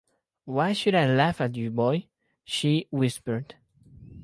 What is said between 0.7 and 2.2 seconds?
should I laugh at you, boy?",